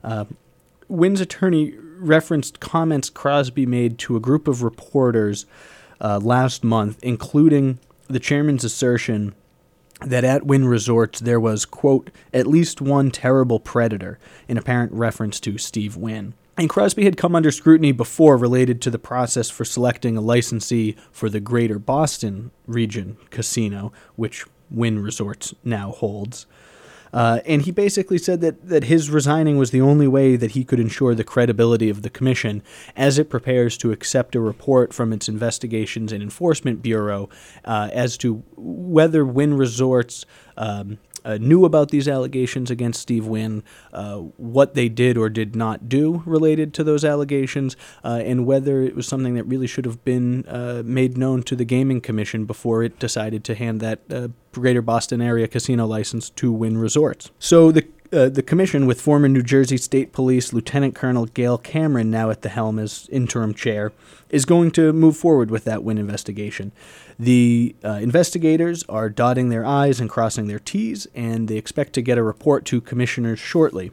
Uh, 0.02 0.24
Wynn's 0.88 1.20
attorney 1.20 1.74
referenced 1.98 2.60
comments 2.60 3.10
Crosby 3.10 3.66
made 3.66 3.98
to 3.98 4.16
a 4.16 4.20
group 4.20 4.48
of 4.48 4.62
reporters 4.62 5.46
uh, 6.00 6.18
last 6.22 6.64
month, 6.64 6.98
including 7.02 7.78
the 8.06 8.20
chairman's 8.20 8.64
assertion 8.64 9.34
that 10.00 10.24
at 10.24 10.46
Wynn 10.46 10.66
Resorts 10.66 11.20
there 11.20 11.40
was, 11.40 11.64
quote, 11.64 12.10
at 12.32 12.46
least 12.46 12.80
one 12.80 13.10
terrible 13.10 13.58
predator, 13.58 14.18
in 14.46 14.56
apparent 14.56 14.92
reference 14.92 15.40
to 15.40 15.58
Steve 15.58 15.96
Wynn. 15.96 16.34
And 16.56 16.68
Crosby 16.70 17.04
had 17.04 17.16
come 17.16 17.36
under 17.36 17.50
scrutiny 17.50 17.92
before 17.92 18.36
related 18.36 18.80
to 18.82 18.90
the 18.90 18.98
process 18.98 19.50
for 19.50 19.64
selecting 19.64 20.16
a 20.16 20.20
licensee 20.20 20.96
for 21.12 21.28
the 21.28 21.40
Greater 21.40 21.78
Boston 21.78 22.50
region 22.66 23.16
casino, 23.30 23.92
which 24.16 24.44
Wynn 24.70 25.00
Resorts 25.00 25.54
now 25.64 25.92
holds. 25.92 26.46
Uh, 27.12 27.40
and 27.46 27.62
he 27.62 27.70
basically 27.70 28.18
said 28.18 28.40
that, 28.40 28.68
that 28.68 28.84
his 28.84 29.10
resigning 29.10 29.56
was 29.56 29.70
the 29.70 29.80
only 29.80 30.06
way 30.06 30.36
that 30.36 30.52
he 30.52 30.64
could 30.64 30.80
ensure 30.80 31.14
the 31.14 31.24
credibility 31.24 31.88
of 31.88 32.02
the 32.02 32.10
commission 32.10 32.62
as 32.96 33.18
it 33.18 33.30
prepares 33.30 33.76
to 33.78 33.92
accept 33.92 34.34
a 34.34 34.40
report 34.40 34.92
from 34.92 35.12
its 35.12 35.28
Investigations 35.28 36.12
and 36.12 36.22
Enforcement 36.22 36.82
Bureau 36.82 37.28
uh, 37.64 37.88
as 37.92 38.16
to 38.18 38.42
whether 38.56 39.24
Wynn 39.24 39.54
Resorts 39.54 40.26
um, 40.56 40.98
uh, 41.28 41.36
knew 41.40 41.66
about 41.66 41.90
these 41.90 42.08
allegations 42.08 42.70
against 42.70 43.02
Steve 43.02 43.26
Wynn, 43.26 43.62
uh, 43.92 44.16
what 44.16 44.74
they 44.74 44.88
did 44.88 45.18
or 45.18 45.28
did 45.28 45.54
not 45.54 45.88
do 45.88 46.22
related 46.24 46.72
to 46.74 46.84
those 46.84 47.04
allegations, 47.04 47.76
uh, 48.02 48.22
and 48.24 48.46
whether 48.46 48.82
it 48.82 48.96
was 48.96 49.06
something 49.06 49.34
that 49.34 49.44
really 49.44 49.66
should 49.66 49.84
have 49.84 50.02
been 50.04 50.46
uh, 50.48 50.82
made 50.84 51.18
known 51.18 51.42
to 51.42 51.54
the 51.54 51.66
Gaming 51.66 52.00
Commission 52.00 52.46
before 52.46 52.82
it 52.82 52.98
decided 52.98 53.44
to 53.44 53.54
hand 53.54 53.80
that 53.80 54.00
uh, 54.10 54.28
Greater 54.52 54.80
Boston 54.80 55.20
area 55.20 55.46
casino 55.46 55.86
license 55.86 56.30
to 56.30 56.50
Wynn 56.50 56.78
Resorts. 56.78 57.30
So 57.38 57.70
the 57.70 57.86
uh, 58.12 58.28
the 58.28 58.42
commission, 58.42 58.86
with 58.86 59.00
former 59.00 59.28
New 59.28 59.42
Jersey 59.42 59.76
State 59.76 60.12
Police 60.12 60.52
Lieutenant 60.52 60.94
Colonel 60.94 61.26
Gail 61.26 61.58
Cameron 61.58 62.10
now 62.10 62.30
at 62.30 62.42
the 62.42 62.48
helm 62.48 62.78
as 62.78 63.08
interim 63.10 63.54
chair, 63.54 63.92
is 64.30 64.44
going 64.44 64.70
to 64.72 64.92
move 64.92 65.16
forward 65.16 65.50
with 65.50 65.64
that 65.64 65.82
Wynn 65.82 65.98
investigation. 65.98 66.72
The 67.18 67.74
uh, 67.84 67.98
investigators 68.02 68.84
are 68.88 69.08
dotting 69.08 69.48
their 69.48 69.64
I's 69.64 70.00
and 70.00 70.08
crossing 70.08 70.46
their 70.46 70.58
T's, 70.58 71.06
and 71.14 71.48
they 71.48 71.56
expect 71.56 71.92
to 71.94 72.02
get 72.02 72.18
a 72.18 72.22
report 72.22 72.64
to 72.66 72.80
commissioners 72.80 73.38
shortly. 73.38 73.92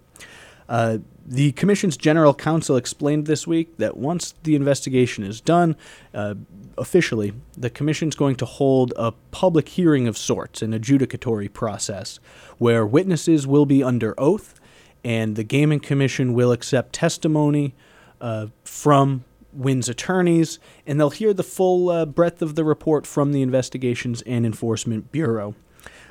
Uh, 0.67 0.99
the 1.25 1.51
Commission's 1.53 1.97
general 1.97 2.33
counsel 2.33 2.75
explained 2.75 3.25
this 3.25 3.47
week 3.47 3.77
that 3.77 3.97
once 3.97 4.35
the 4.43 4.55
investigation 4.55 5.23
is 5.23 5.41
done, 5.41 5.75
uh, 6.13 6.35
officially, 6.77 7.33
the 7.57 7.69
Commission's 7.69 8.15
going 8.15 8.35
to 8.35 8.45
hold 8.45 8.93
a 8.95 9.11
public 9.31 9.69
hearing 9.69 10.07
of 10.07 10.17
sorts, 10.17 10.61
an 10.61 10.71
adjudicatory 10.71 11.51
process, 11.51 12.19
where 12.57 12.85
witnesses 12.85 13.47
will 13.47 13.65
be 13.65 13.83
under 13.83 14.13
oath 14.19 14.59
and 15.05 15.35
the 15.35 15.43
Gaming 15.43 15.79
Commission 15.79 16.33
will 16.33 16.51
accept 16.51 16.91
testimony 16.91 17.75
uh, 18.19 18.47
from 18.63 19.23
Wynn's 19.53 19.87
attorneys, 19.87 20.57
and 20.87 20.99
they'll 20.99 21.11
hear 21.11 21.31
the 21.31 21.43
full 21.43 21.89
uh, 21.89 22.05
breadth 22.05 22.41
of 22.41 22.55
the 22.55 22.63
report 22.63 23.05
from 23.05 23.31
the 23.31 23.43
Investigations 23.43 24.23
and 24.23 24.47
Enforcement 24.47 25.11
Bureau. 25.11 25.53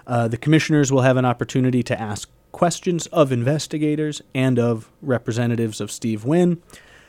Uh, 0.07 0.29
the 0.29 0.37
commissioners 0.37 0.93
will 0.93 1.03
have 1.03 1.17
an 1.17 1.25
opportunity 1.25 1.83
to 1.83 2.01
ask 2.01 2.31
questions 2.55 3.09
of 3.09 3.33
investigators 3.33 4.23
and 4.33 4.61
of 4.61 4.89
representatives 5.03 5.81
of 5.81 5.91
Steve 5.91 6.25
Wynn. 6.25 6.63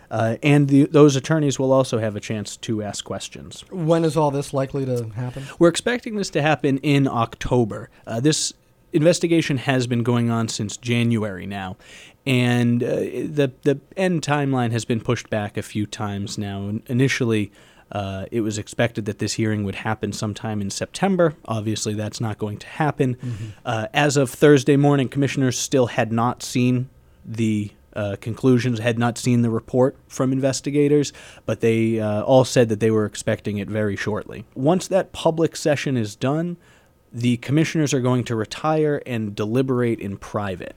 Uh, 0.10 0.38
and 0.42 0.68
the, 0.70 0.86
those 0.86 1.16
attorneys 1.16 1.60
will 1.60 1.72
also 1.72 2.00
have 2.00 2.16
a 2.16 2.20
chance 2.20 2.58
to 2.58 2.82
ask 2.82 3.06
questions. 3.06 3.64
When 3.70 4.04
is 4.04 4.18
all 4.18 4.32
this 4.32 4.54
likely 4.54 4.86
to 4.86 5.10
happen? 5.10 5.44
We're 5.60 5.70
expecting 5.70 6.16
this 6.16 6.32
to 6.32 6.42
happen 6.42 6.80
in 6.80 7.08
October. 7.08 7.92
Uh, 8.08 8.20
this 8.20 8.54
investigation 8.92 9.58
has 9.58 9.86
been 9.86 10.02
going 10.02 10.32
on 10.32 10.48
since 10.48 10.78
January 10.78 11.46
now, 11.46 11.78
and 12.26 12.82
uh, 12.82 12.96
the 12.96 13.52
the 13.64 13.80
end 13.96 14.24
timeline 14.24 14.72
has 14.72 14.86
been 14.86 15.02
pushed 15.02 15.30
back 15.30 15.58
a 15.58 15.64
few 15.64 15.86
times 15.86 16.38
now. 16.38 16.80
Initially, 16.88 17.52
uh, 17.92 18.26
it 18.32 18.42
was 18.42 18.58
expected 18.58 19.06
that 19.06 19.20
this 19.20 19.34
hearing 19.34 19.64
would 19.64 19.76
happen 19.76 20.12
sometime 20.12 20.62
in 20.62 20.70
September. 20.70 21.36
Obviously, 21.46 21.94
that's 21.94 22.20
not 22.20 22.38
going 22.38 22.58
to 22.58 22.68
happen. 22.68 23.16
Mm-hmm. 23.16 23.46
Uh, 23.64 23.88
as 23.94 24.18
of 24.18 24.30
Thursday 24.30 24.76
morning, 24.76 25.08
commissioners 25.08 25.58
still 25.58 25.88
had 25.88 26.12
not 26.12 26.42
seen 26.42 26.90
the 27.24 27.72
uh, 27.96 28.18
conclusions, 28.20 28.80
had 28.80 29.00
not 29.00 29.18
seen 29.18 29.42
the 29.42 29.50
report 29.50 29.96
from 30.08 30.34
investigators, 30.34 31.14
but 31.46 31.62
they 31.62 32.00
uh, 32.00 32.24
all 32.24 32.44
said 32.44 32.70
that 32.70 32.80
they 32.80 32.92
were 32.92 33.06
expecting 33.06 33.58
it 33.58 33.70
very 33.70 33.96
shortly. 33.96 34.46
Once 34.54 34.88
that 34.88 35.14
public 35.14 35.56
session 35.56 35.96
is 35.96 36.16
done, 36.16 36.58
the 37.14 37.38
commissioners 37.38 37.94
are 37.94 38.02
going 38.02 38.26
to 38.26 38.36
retire 38.36 39.02
and 39.06 39.34
deliberate 39.36 40.00
in 40.00 40.18
private. 40.18 40.76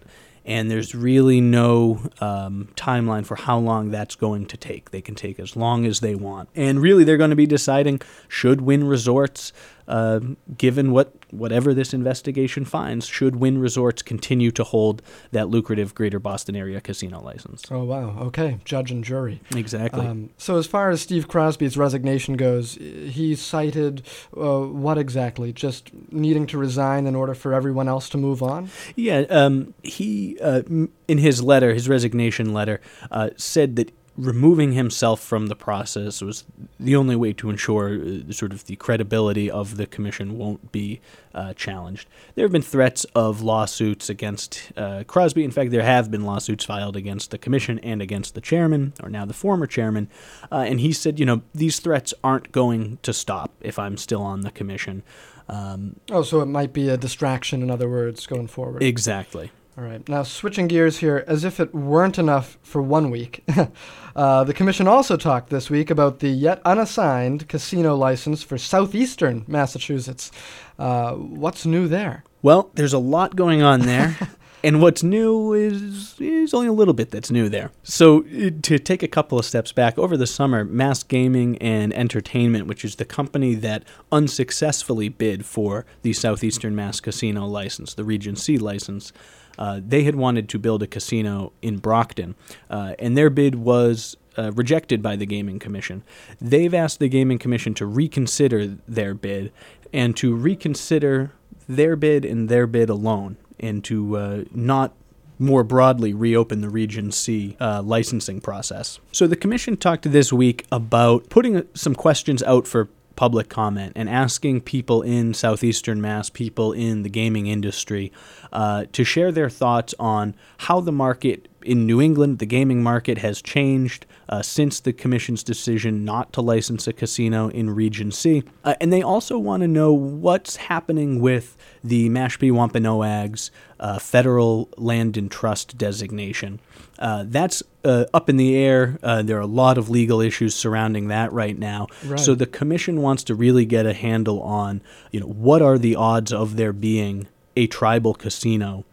And 0.49 0.71
there's 0.71 0.95
really 0.95 1.43
no 1.43 2.01
um, 2.21 2.71
timeline 2.75 3.27
for 3.27 3.37
how 3.37 3.59
long 3.59 3.91
that's 3.91 4.17
going 4.17 4.47
to 4.47 4.57
take. 4.57 4.91
They 4.91 5.03
can 5.03 5.15
take 5.15 5.39
as 5.39 5.55
long 5.55 5.85
as 5.85 6.01
they 6.01 6.15
want, 6.15 6.49
and 6.57 6.81
really 6.81 7.05
they're 7.05 7.19
going 7.19 7.31
to 7.31 7.37
be 7.37 7.47
deciding 7.47 8.01
should 8.27 8.63
Wynn 8.63 8.85
Resorts 8.85 9.53
uh, 9.89 10.21
given 10.57 10.93
what 10.93 11.15
whatever 11.31 11.75
this 11.75 11.93
investigation 11.93 12.65
finds, 12.65 13.07
should 13.07 13.37
Wynn 13.37 13.59
Resorts 13.59 14.03
continue 14.03 14.51
to 14.53 14.65
hold 14.65 15.03
that 15.33 15.49
lucrative 15.49 15.95
Greater 15.95 16.19
Boston 16.19 16.57
area 16.57 16.81
casino 16.81 17.21
license. 17.21 17.65
Oh 17.71 17.85
wow, 17.85 18.17
okay, 18.21 18.59
judge 18.65 18.91
and 18.91 19.03
jury. 19.03 19.41
Exactly. 19.55 20.07
Um, 20.07 20.31
so 20.37 20.57
as 20.57 20.67
far 20.67 20.91
as 20.91 21.01
Steve 21.01 21.27
Crosby's 21.27 21.77
resignation 21.77 22.37
goes, 22.37 22.75
he 22.75 23.35
cited 23.35 24.03
uh, 24.37 24.61
what 24.61 24.99
exactly? 24.99 25.53
Just 25.53 25.91
needing 26.13 26.47
to 26.49 26.59
resign 26.59 27.07
in 27.07 27.15
order 27.15 27.35
for 27.35 27.55
everyone 27.55 27.89
else 27.89 28.09
to 28.11 28.19
move 28.19 28.43
on. 28.43 28.71
Yeah, 28.95 29.21
um, 29.31 29.75
he 29.83 30.39
uh, 30.41 30.63
in 31.09 31.19
his 31.19 31.43
letter, 31.43 31.73
his 31.73 31.89
resignation 31.89 32.53
letter, 32.53 32.81
uh, 33.11 33.31
said 33.37 33.77
that 33.77 33.93
removing 34.19 34.73
himself 34.73 35.21
from 35.21 35.47
the 35.47 35.55
process 35.55 36.21
was 36.21 36.45
the 36.81 36.97
only 36.97 37.15
way 37.15 37.33
to 37.33 37.49
ensure 37.49 37.95
uh, 37.95 38.33
sort 38.33 38.53
of 38.53 38.67
the 38.67 38.75
credibility 38.75 39.49
of 39.49 39.77
the 39.77 39.87
commission 39.87 40.37
won't 40.37 40.73
be 40.73 41.01
uh, 41.35 41.55
challenged. 41.55 42.09
There 42.35 42.45
have 42.45 42.51
been 42.51 42.61
threats 42.61 43.05
of 43.15 43.43
lawsuits 43.43 44.11
against 44.11 44.73
uh, 44.77 45.05
Crosby. 45.07 45.45
In 45.45 45.53
fact, 45.53 45.71
there 45.71 45.85
have 45.85 46.11
been 46.11 46.25
lawsuits 46.25 46.65
filed 46.65 46.97
against 46.97 47.31
the 47.31 47.39
commission 47.39 47.79
and 47.79 48.03
against 48.03 48.35
the 48.35 48.41
chairman, 48.41 48.93
or 49.01 49.09
now 49.09 49.25
the 49.25 49.33
former 49.33 49.69
chairman. 49.69 50.11
Uh, 50.51 50.65
and 50.67 50.81
he 50.81 50.93
said, 50.93 51.21
you 51.21 51.25
know, 51.25 51.43
these 51.55 51.79
threats 51.79 52.13
aren't 52.25 52.51
going 52.51 52.99
to 53.03 53.13
stop 53.13 53.53
if 53.61 53.79
I'm 53.79 53.97
still 53.97 54.23
on 54.23 54.41
the 54.41 54.51
commission. 54.51 55.05
Um, 55.49 56.01
oh, 56.11 56.23
so 56.23 56.41
it 56.41 56.47
might 56.47 56.73
be 56.73 56.89
a 56.89 56.97
distraction, 56.97 57.63
in 57.63 57.71
other 57.71 57.89
words, 57.89 58.27
going 58.27 58.49
forward. 58.49 58.83
Exactly. 58.83 59.53
All 59.79 59.85
right. 59.85 60.07
Now, 60.09 60.25
switching 60.25 60.67
gears 60.67 60.99
here, 60.99 61.23
as 61.29 61.45
if 61.45 61.61
it 61.61 61.73
weren't 61.73 62.19
enough 62.19 62.59
for 62.63 62.83
one 62.83 63.13
week, 63.13 63.45
uh, 64.17 64.43
the 64.43 64.53
Commission 64.53 64.89
also 64.89 65.17
talked 65.17 65.51
this 65.51 65.71
week 65.71 65.89
about 65.89 66.19
the 66.19 66.31
yet 66.31 66.61
unassigned 66.65 67.47
casino 67.49 67.95
license 67.95 68.43
for 68.43 68.59
southeastern 68.59 69.45
Massachusetts. 69.47 70.33
Uh, 70.81 71.13
what's 71.13 71.65
new 71.65 71.87
there? 71.87 72.25
Well, 72.43 72.71
there's 72.75 72.93
a 72.93 72.99
lot 72.99 73.37
going 73.37 73.63
on 73.63 73.83
there. 73.83 74.19
and 74.65 74.83
what's 74.83 75.05
new 75.05 75.53
is 75.53 76.17
is 76.19 76.53
only 76.53 76.67
a 76.67 76.73
little 76.73 76.95
bit 76.95 77.13
that's 77.13 77.31
new 77.31 77.49
there. 77.49 77.71
So 77.85 78.23
to 78.23 78.79
take 78.81 79.05
a 79.05 79.09
couple 79.09 79.39
of 79.39 79.45
steps 79.45 79.71
back, 79.71 79.97
over 79.97 80.17
the 80.17 80.27
summer, 80.27 80.65
Mass 80.65 81.05
Gaming 81.05 81.57
and 81.59 81.95
Entertainment, 81.95 82.67
which 82.67 82.85
is 82.85 82.97
the 82.97 83.05
company 83.05 83.55
that 83.55 83.85
unsuccessfully 84.11 85.09
bid 85.09 85.47
for 85.47 85.87
the 86.03 86.15
Southeastern 86.15 86.75
Mass 86.75 86.99
Casino 86.99 87.47
license, 87.47 87.95
the 87.95 88.03
Region 88.03 88.35
C 88.35 88.59
license, 88.59 89.13
uh, 89.59 89.81
they 89.87 90.05
had 90.05 90.15
wanted 90.15 90.49
to 90.49 90.59
build 90.59 90.83
a 90.83 90.87
casino 90.87 91.53
in 91.63 91.79
Brockton, 91.79 92.35
uh, 92.71 92.95
and 92.99 93.17
their 93.17 93.31
bid 93.31 93.57
was 93.57 94.17
uh, 94.37 94.53
rejected 94.53 95.03
by 95.03 95.17
the 95.17 95.27
Gaming 95.27 95.59
Commission. 95.59 96.03
They've 96.41 96.73
asked 96.73 97.01
the 97.01 97.09
Gaming 97.09 97.39
Commission 97.39 97.75
to 97.75 97.87
reconsider 97.87 98.77
their 98.87 99.15
bid 99.15 99.53
and 99.93 100.17
to 100.17 100.35
reconsider 100.35 101.33
their 101.69 101.97
bid 101.97 102.25
and 102.25 102.49
their 102.49 102.67
bid 102.67 102.89
alone, 102.89 103.37
and 103.59 103.85
to 103.85 104.17
uh, 104.17 104.45
not 104.53 104.95
more 105.39 105.63
broadly 105.63 106.13
reopen 106.13 106.61
the 106.61 106.69
Region 106.69 107.13
C 107.13 107.57
uh, 107.61 107.83
licensing 107.83 108.41
process. 108.41 108.99
So 109.13 109.27
the 109.27 109.37
Commission 109.37 109.77
talked 109.77 110.11
this 110.11 110.33
week 110.33 110.67
about 110.73 111.29
putting 111.29 111.67
some 111.75 111.95
questions 111.95 112.43
out 112.43 112.67
for 112.67 112.89
public 113.19 113.49
comment 113.49 113.93
and 113.97 114.09
asking 114.09 114.61
people 114.61 115.03
in 115.03 115.35
southeastern 115.35 116.01
Mass, 116.01 116.31
people 116.31 116.73
in 116.73 117.03
the 117.03 117.09
gaming 117.09 117.49
industry, 117.49 118.13
uh, 118.53 118.85
to 118.93 119.03
share 119.03 119.33
their 119.33 119.51
thoughts 119.51 119.93
on 119.99 120.37
how 120.59 120.79
the 120.79 120.93
market 120.93 121.49
in 121.69 121.85
New 121.85 122.01
England, 122.01 122.39
the 122.39 122.47
gaming 122.47 122.83
market 122.83 123.19
has 123.19 123.43
changed 123.43 124.07
uh, 124.31 124.41
since 124.41 124.81
the 124.81 124.93
Commission's 124.93 125.43
decision 125.43 126.03
not 126.03 126.33
to 126.33 126.41
license 126.41 126.89
a 126.89 126.95
casino 126.95 127.49
in 127.49 127.69
Region 127.69 128.11
C. 128.11 128.43
Uh, 128.65 128.75
and 128.81 128.91
they 128.91 129.03
also 129.03 129.39
want 129.39 129.61
to 129.61 129.69
know 129.69 129.93
what's 129.93 130.57
happening 130.57 131.21
with 131.21 131.59
the 131.85 132.09
Mashpee 132.09 132.51
Wampanoags 132.51 133.51
uh, 133.79 133.99
federal 133.99 134.71
land 134.79 135.19
and 135.19 135.31
trust 135.31 135.77
designation. 135.77 136.59
Uh, 136.99 137.25
that's 137.27 137.63
uh, 137.85 138.07
up 138.15 138.31
in 138.31 138.39
the 138.39 138.57
air. 138.57 138.99
Uh, 139.03 139.21
there 139.21 139.37
are 139.37 139.43
a 139.43 139.47
lot 139.47 139.77
of 139.77 139.91
legal 139.91 140.23
issues 140.23 140.55
surrounding 140.55 141.09
that 141.09 141.31
right 141.33 141.59
now. 141.59 141.87
Right. 142.03 142.19
So 142.19 142.35
the 142.35 142.47
commission 142.47 143.03
wants 143.03 143.25
to 143.25 143.35
really 143.35 143.67
get 143.67 143.85
a 143.85 143.93
handle 143.93 144.41
on, 144.41 144.81
you 145.13 145.21
know, 145.21 145.27
what 145.27 145.61
are 145.61 145.77
the 145.77 145.97
odds 145.97 146.33
of 146.33 146.57
there 146.57 146.73
being 146.73 147.29
a 147.57 147.67
tribal 147.67 148.15
casino 148.15 148.85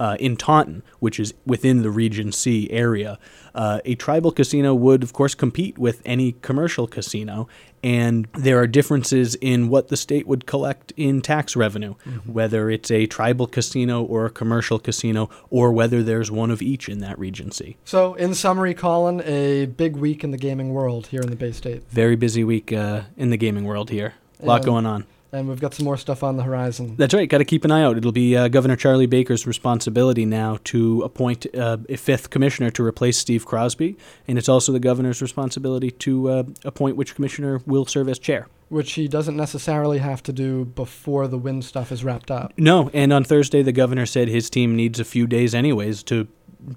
uh, 0.00 0.16
in 0.20 0.36
Taunton, 0.36 0.82
which 0.98 1.20
is 1.20 1.34
within 1.46 1.82
the 1.82 1.90
Region 1.90 2.32
C 2.32 2.70
area. 2.70 3.18
Uh, 3.54 3.80
a 3.84 3.94
tribal 3.94 4.32
casino 4.32 4.74
would, 4.74 5.02
of 5.02 5.12
course, 5.12 5.34
compete 5.34 5.78
with 5.78 6.02
any 6.04 6.32
commercial 6.42 6.86
casino, 6.86 7.48
and 7.82 8.26
there 8.32 8.58
are 8.58 8.66
differences 8.66 9.36
in 9.36 9.68
what 9.68 9.88
the 9.88 9.96
state 9.96 10.26
would 10.26 10.46
collect 10.46 10.92
in 10.96 11.22
tax 11.22 11.54
revenue, 11.54 11.94
mm-hmm. 12.06 12.32
whether 12.32 12.68
it's 12.68 12.90
a 12.90 13.06
tribal 13.06 13.46
casino 13.46 14.02
or 14.02 14.26
a 14.26 14.30
commercial 14.30 14.78
casino, 14.78 15.30
or 15.50 15.72
whether 15.72 16.02
there's 16.02 16.30
one 16.30 16.50
of 16.50 16.62
each 16.62 16.88
in 16.88 16.98
that 16.98 17.18
Region 17.18 17.52
C. 17.52 17.76
So, 17.84 18.14
in 18.14 18.34
summary, 18.34 18.74
Colin, 18.74 19.22
a 19.24 19.66
big 19.66 19.96
week 19.96 20.24
in 20.24 20.32
the 20.32 20.38
gaming 20.38 20.74
world 20.74 21.08
here 21.08 21.20
in 21.20 21.30
the 21.30 21.36
Bay 21.36 21.52
State. 21.52 21.84
Very 21.90 22.16
busy 22.16 22.42
week 22.42 22.72
uh, 22.72 23.02
in 23.16 23.30
the 23.30 23.36
gaming 23.36 23.64
world 23.64 23.90
here. 23.90 24.14
A 24.40 24.46
lot 24.46 24.64
going 24.64 24.84
on 24.84 25.06
and 25.34 25.48
we've 25.48 25.60
got 25.60 25.74
some 25.74 25.84
more 25.84 25.96
stuff 25.96 26.22
on 26.22 26.36
the 26.36 26.44
horizon. 26.44 26.94
That's 26.96 27.12
right. 27.12 27.28
Got 27.28 27.38
to 27.38 27.44
keep 27.44 27.64
an 27.64 27.72
eye 27.72 27.82
out. 27.82 27.98
It'll 27.98 28.12
be 28.12 28.36
uh, 28.36 28.48
Governor 28.48 28.76
Charlie 28.76 29.06
Baker's 29.06 29.46
responsibility 29.46 30.24
now 30.24 30.58
to 30.64 31.02
appoint 31.02 31.46
uh, 31.54 31.78
a 31.88 31.96
fifth 31.96 32.30
commissioner 32.30 32.70
to 32.70 32.84
replace 32.84 33.18
Steve 33.18 33.44
Crosby, 33.44 33.96
and 34.28 34.38
it's 34.38 34.48
also 34.48 34.72
the 34.72 34.80
governor's 34.80 35.20
responsibility 35.20 35.90
to 35.90 36.30
uh, 36.30 36.42
appoint 36.64 36.96
which 36.96 37.14
commissioner 37.14 37.60
will 37.66 37.84
serve 37.84 38.08
as 38.08 38.18
chair. 38.18 38.46
Which 38.68 38.92
he 38.92 39.08
doesn't 39.08 39.36
necessarily 39.36 39.98
have 39.98 40.22
to 40.22 40.32
do 40.32 40.64
before 40.64 41.28
the 41.28 41.36
Wynn 41.36 41.62
stuff 41.62 41.92
is 41.92 42.04
wrapped 42.04 42.30
up. 42.30 42.52
No, 42.56 42.90
and 42.94 43.12
on 43.12 43.24
Thursday, 43.24 43.62
the 43.62 43.72
governor 43.72 44.06
said 44.06 44.28
his 44.28 44.48
team 44.48 44.76
needs 44.76 45.00
a 45.00 45.04
few 45.04 45.26
days, 45.26 45.54
anyways, 45.54 46.02
to 46.04 46.28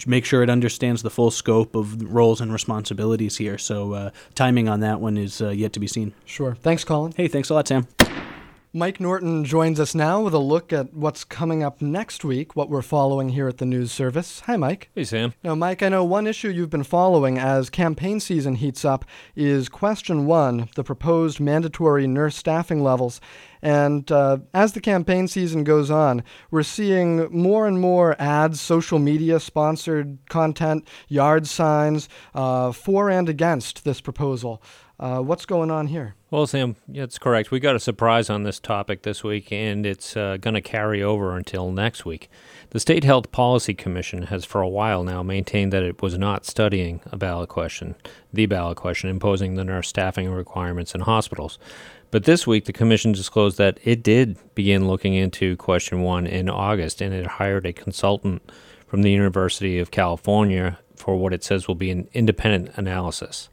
make 0.06 0.26
sure 0.26 0.44
it 0.44 0.50
understands 0.50 1.02
the 1.02 1.10
full 1.10 1.32
scope 1.32 1.76
of 1.76 2.02
roles 2.12 2.42
and 2.42 2.52
responsibilities 2.52 3.38
here. 3.38 3.58
So, 3.58 3.94
uh, 3.94 4.10
timing 4.36 4.68
on 4.68 4.82
that 4.82 5.00
one 5.00 5.16
is 5.16 5.42
uh, 5.42 5.50
yet 5.50 5.74
to 5.74 5.80
be 5.80 5.88
seen. 5.88 6.14
Sure. 6.26 6.56
Thanks, 6.56 6.84
Colin. 6.84 7.14
Hey, 7.16 7.28
thanks 7.30 7.50
a 7.50 7.54
lot, 7.54 7.68
Sam. 7.68 7.88
Mike 8.78 9.00
Norton 9.00 9.44
joins 9.44 9.80
us 9.80 9.96
now 9.96 10.22
with 10.22 10.36
a 10.36 10.38
look 10.40 10.72
at 10.72 10.94
what's 10.94 11.24
coming 11.24 11.64
up 11.64 11.82
next 11.82 12.24
week, 12.24 12.56
what 12.56 12.70
we're 12.70 12.84
following 12.84 13.30
here 13.30 13.48
at 13.48 13.58
the 13.58 13.66
news 13.66 13.92
service. 13.92 14.42
Hi, 14.42 14.56
Mike. 14.56 14.92
Hey, 14.94 15.04
Sam. 15.04 15.34
Now, 15.44 15.56
Mike, 15.56 15.82
I 15.82 15.90
know 15.90 16.04
one 16.04 16.28
issue 16.28 16.50
you've 16.50 16.70
been 16.70 16.84
following 16.84 17.40
as 17.40 17.72
campaign 17.72 18.20
season 18.20 18.54
heats 18.54 18.86
up 18.86 19.04
is 19.36 19.68
question 19.68 20.28
one 20.28 20.70
the 20.76 20.84
proposed 20.84 21.40
mandatory 21.40 22.06
nurse 22.06 22.36
staffing 22.36 22.84
levels. 22.84 23.20
And 23.64 24.12
uh, 24.12 24.38
as 24.54 24.74
the 24.74 24.80
campaign 24.80 25.28
season 25.28 25.64
goes 25.64 25.90
on, 25.90 26.24
we're 26.52 26.62
seeing 26.62 27.28
more 27.36 27.66
and 27.66 27.82
more 27.82 28.16
ads, 28.22 28.62
social 28.62 29.00
media 29.00 29.40
sponsored 29.40 30.20
content, 30.30 30.88
yard 31.08 31.48
signs 31.48 32.08
uh, 32.36 32.72
for 32.72 33.10
and 33.10 33.28
against 33.28 33.86
this 33.86 34.02
proposal. 34.02 34.62
Uh, 35.00 35.20
what's 35.22 35.46
going 35.46 35.70
on 35.70 35.88
here? 35.88 36.16
Well, 36.32 36.48
Sam, 36.48 36.76
that's 36.88 37.20
correct. 37.20 37.52
We 37.52 37.60
got 37.60 37.76
a 37.76 37.80
surprise 37.80 38.32
on 38.32 38.44
this 38.44 38.60
topic 38.60 39.04
this 39.04 39.24
week, 39.24 39.52
and 39.52 39.86
it's 39.86 40.18
uh, 40.18 40.38
going 40.38 40.56
to 40.56 40.62
carry 40.62 41.04
over 41.04 41.38
until 41.38 41.72
next 41.72 42.04
week. 42.04 42.30
The 42.72 42.80
State 42.80 43.04
Health 43.04 43.32
Policy 43.32 43.76
Commission 43.76 44.24
has 44.24 44.44
for 44.44 44.60
a 44.60 44.68
while 44.68 45.04
now 45.04 45.22
maintained 45.22 45.72
that 45.72 45.84
it 45.84 46.02
was 46.02 46.18
not 46.18 46.46
studying 46.46 47.02
a 47.12 47.18
ballot 47.18 47.48
question, 47.48 47.96
the 48.34 48.48
ballot 48.48 48.78
question 48.78 49.12
imposing 49.12 49.54
the 49.54 49.64
nurse 49.64 49.88
staffing 49.88 50.30
requirements 50.32 50.96
in 50.96 51.02
hospitals. 51.02 51.60
But 52.10 52.24
this 52.24 52.48
week, 52.48 52.66
the 52.66 52.74
Commission 52.74 53.12
disclosed 53.12 53.60
that 53.60 53.80
it 53.84 54.02
did 54.02 54.38
begin 54.56 54.88
looking 54.88 55.14
into 55.14 55.58
question 55.58 56.02
one 56.02 56.26
in 56.26 56.50
August, 56.50 57.02
and 57.02 57.14
it 57.14 57.28
hired 57.28 57.68
a 57.68 57.74
consultant 57.74 58.42
from 58.88 59.04
the 59.04 59.12
University 59.12 59.78
of 59.78 59.92
California 59.92 60.80
for 60.96 61.16
what 61.18 61.34
it 61.34 61.44
says 61.44 61.68
will 61.68 61.76
be 61.76 61.92
an 61.92 62.10
independent 62.14 62.72
analysis. 62.78 63.50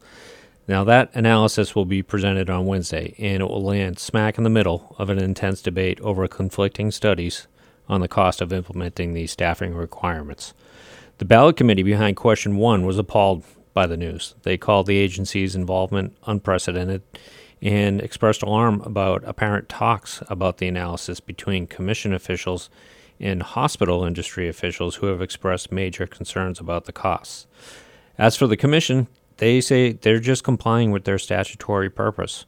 Now, 0.66 0.82
that 0.84 1.10
analysis 1.14 1.74
will 1.74 1.84
be 1.84 2.02
presented 2.02 2.48
on 2.48 2.64
Wednesday, 2.64 3.14
and 3.18 3.42
it 3.42 3.48
will 3.48 3.62
land 3.62 3.98
smack 3.98 4.38
in 4.38 4.44
the 4.44 4.50
middle 4.50 4.96
of 4.98 5.10
an 5.10 5.18
intense 5.18 5.60
debate 5.60 6.00
over 6.00 6.26
conflicting 6.26 6.90
studies 6.90 7.46
on 7.86 8.00
the 8.00 8.08
cost 8.08 8.40
of 8.40 8.52
implementing 8.52 9.12
these 9.12 9.30
staffing 9.30 9.74
requirements. 9.74 10.54
The 11.18 11.26
ballot 11.26 11.58
committee 11.58 11.82
behind 11.82 12.16
question 12.16 12.56
one 12.56 12.86
was 12.86 12.98
appalled 12.98 13.44
by 13.74 13.86
the 13.86 13.96
news. 13.98 14.34
They 14.42 14.56
called 14.56 14.86
the 14.86 14.96
agency's 14.96 15.54
involvement 15.54 16.16
unprecedented 16.26 17.02
and 17.60 18.00
expressed 18.00 18.42
alarm 18.42 18.80
about 18.82 19.22
apparent 19.26 19.68
talks 19.68 20.22
about 20.28 20.58
the 20.58 20.68
analysis 20.68 21.20
between 21.20 21.66
commission 21.66 22.14
officials 22.14 22.70
and 23.20 23.42
hospital 23.42 24.04
industry 24.04 24.48
officials 24.48 24.96
who 24.96 25.06
have 25.06 25.20
expressed 25.20 25.70
major 25.70 26.06
concerns 26.06 26.58
about 26.58 26.86
the 26.86 26.92
costs. 26.92 27.46
As 28.16 28.36
for 28.36 28.46
the 28.46 28.56
commission, 28.56 29.08
they 29.36 29.60
say 29.60 29.92
they're 29.92 30.20
just 30.20 30.44
complying 30.44 30.90
with 30.90 31.04
their 31.04 31.18
statutory 31.18 31.90
purpose, 31.90 32.46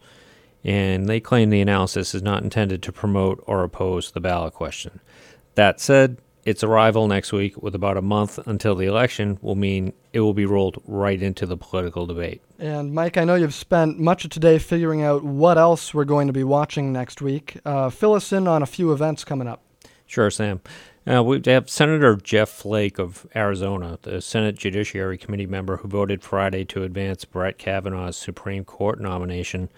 and 0.64 1.08
they 1.08 1.20
claim 1.20 1.50
the 1.50 1.60
analysis 1.60 2.14
is 2.14 2.22
not 2.22 2.42
intended 2.42 2.82
to 2.82 2.92
promote 2.92 3.42
or 3.46 3.62
oppose 3.62 4.10
the 4.10 4.20
ballot 4.20 4.54
question. 4.54 5.00
That 5.54 5.80
said, 5.80 6.18
its 6.44 6.62
arrival 6.62 7.08
next 7.08 7.32
week, 7.32 7.60
with 7.60 7.74
about 7.74 7.96
a 7.96 8.02
month 8.02 8.38
until 8.46 8.76
the 8.76 8.86
election, 8.86 9.36
will 9.42 9.56
mean 9.56 9.92
it 10.12 10.20
will 10.20 10.32
be 10.32 10.46
rolled 10.46 10.80
right 10.86 11.20
into 11.20 11.44
the 11.44 11.56
political 11.56 12.06
debate. 12.06 12.40
And 12.60 12.94
Mike, 12.94 13.16
I 13.16 13.24
know 13.24 13.34
you've 13.34 13.52
spent 13.52 13.98
much 13.98 14.24
of 14.24 14.30
today 14.30 14.60
figuring 14.60 15.02
out 15.02 15.24
what 15.24 15.58
else 15.58 15.92
we're 15.92 16.04
going 16.04 16.28
to 16.28 16.32
be 16.32 16.44
watching 16.44 16.92
next 16.92 17.20
week. 17.20 17.58
Uh, 17.64 17.90
fill 17.90 18.14
us 18.14 18.32
in 18.32 18.46
on 18.46 18.62
a 18.62 18.66
few 18.66 18.92
events 18.92 19.24
coming 19.24 19.48
up. 19.48 19.60
Sure, 20.06 20.30
Sam. 20.30 20.60
Uh, 21.08 21.22
we 21.22 21.40
have 21.44 21.70
Senator 21.70 22.16
Jeff 22.16 22.48
Flake 22.48 22.98
of 22.98 23.28
Arizona, 23.36 23.96
the 24.02 24.20
Senate 24.20 24.56
Judiciary 24.56 25.16
Committee 25.16 25.46
member 25.46 25.76
who 25.76 25.88
voted 25.88 26.20
Friday 26.20 26.64
to 26.64 26.82
advance 26.82 27.24
Brett 27.24 27.58
Kavanaugh's 27.58 28.16
Supreme 28.16 28.64
Court 28.64 29.00
nomination, 29.00 29.68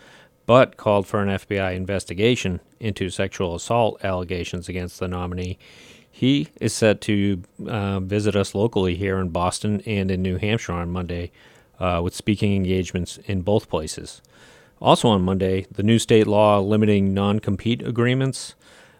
but 0.46 0.78
called 0.78 1.06
for 1.06 1.20
an 1.20 1.28
FBI 1.28 1.76
investigation 1.76 2.60
into 2.80 3.10
sexual 3.10 3.54
assault 3.54 4.02
allegations 4.02 4.70
against 4.70 5.00
the 5.00 5.08
nominee. 5.08 5.58
He 6.10 6.48
is 6.62 6.72
set 6.72 7.02
to 7.02 7.42
uh, 7.66 8.00
visit 8.00 8.34
us 8.34 8.54
locally 8.54 8.94
here 8.94 9.18
in 9.18 9.28
Boston 9.28 9.82
and 9.84 10.10
in 10.10 10.22
New 10.22 10.38
Hampshire 10.38 10.72
on 10.72 10.90
Monday, 10.90 11.30
uh, 11.78 12.00
with 12.02 12.14
speaking 12.14 12.56
engagements 12.56 13.18
in 13.26 13.42
both 13.42 13.68
places. 13.68 14.22
Also 14.80 15.08
on 15.08 15.20
Monday, 15.20 15.66
the 15.70 15.82
new 15.82 15.98
state 15.98 16.26
law 16.26 16.58
limiting 16.58 17.12
non 17.12 17.38
compete 17.38 17.82
agreements 17.82 18.54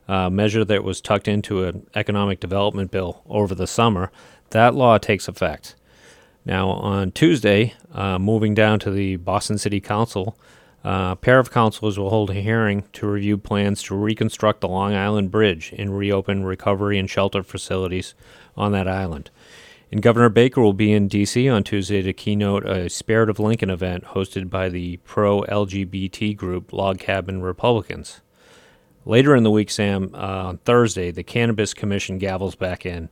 uh, 0.09 0.31
measure 0.31 0.65
that 0.65 0.83
was 0.83 1.00
tucked 1.00 1.29
into 1.29 1.65
an 1.65 1.87
economic 1.95 2.41
development 2.41 2.91
bill 2.91 3.23
over 3.29 3.55
the 3.55 3.67
summer, 3.67 4.11
that 4.50 4.75
law 4.75 4.99
takes 4.99 5.29
effect. 5.29 5.75
Now, 6.45 6.71
on 6.71 7.12
Tuesday, 7.12 7.75
uh, 7.93 8.19
moving 8.19 8.55
down 8.55 8.79
to 8.81 8.91
the 8.91 9.17
Boston 9.17 9.59
City 9.59 9.81
Council, 9.81 10.38
uh, 10.85 11.11
a 11.12 11.17
pair 11.17 11.38
of 11.38 11.50
councilors 11.50 11.99
will 11.99 12.09
hold 12.09 12.31
a 12.31 12.35
hearing 12.35 12.85
to 12.95 13.07
review 13.07 13.37
plans 13.37 13.83
to 13.83 13.95
reconstruct 13.95 14.61
the 14.61 14.69
Long 14.69 14.95
Island 14.95 15.31
Bridge 15.31 15.75
and 15.77 15.99
reopen 15.99 16.45
recovery 16.45 16.99
and 16.99 17.11
shelter 17.11 17.43
facilities 17.43 18.15
on 18.57 18.73
that 18.73 18.88
island. 18.88 19.31
And 19.91 20.03
Governor 20.03 20.29
Baker 20.29 20.61
will 20.61 20.75
be 20.75 20.93
in 20.93 21.09
D.C. 21.09 21.49
on 21.49 21.65
Tuesday 21.65 22.03
to 22.03 22.12
keynote 22.12 22.67
a 22.67 22.88
Spirit 22.88 23.29
of 23.29 23.38
Lincoln 23.38 23.71
event 23.71 24.05
hosted 24.05 24.49
by 24.49 24.69
the 24.69 24.99
pro 24.99 25.43
LGBT 25.43 26.37
group 26.37 26.73
Log 26.73 26.99
Cabin 26.99 27.43
Republicans. 27.43 28.21
Later 29.09 29.35
in 29.35 29.43
the 29.43 29.50
week, 29.50 29.71
Sam, 29.71 30.11
uh, 30.12 30.19
on 30.19 30.59
Thursday, 30.59 31.11
the 31.11 31.23
Cannabis 31.23 31.73
Commission 31.73 32.21
gavels 32.21 32.59
back 32.59 32.85
in. 32.85 33.09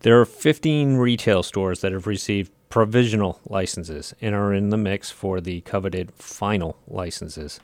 There 0.00 0.20
are 0.20 0.24
15 0.24 0.96
retail 0.96 1.44
stores 1.44 1.82
that 1.82 1.92
have 1.92 2.08
received 2.08 2.50
provisional 2.68 3.38
licenses 3.46 4.12
and 4.20 4.34
are 4.34 4.52
in 4.52 4.70
the 4.70 4.76
mix 4.76 5.12
for 5.12 5.40
the 5.40 5.60
coveted 5.60 6.12
final 6.14 6.76
licenses. 6.88 7.60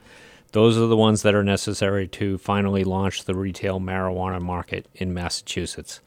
Those 0.52 0.78
are 0.78 0.86
the 0.86 0.96
ones 0.96 1.22
that 1.22 1.34
are 1.34 1.42
necessary 1.42 2.06
to 2.06 2.38
finally 2.38 2.84
launch 2.84 3.24
the 3.24 3.34
retail 3.34 3.80
marijuana 3.80 4.40
market 4.40 4.86
in 4.94 5.12
Massachusetts. 5.12 6.00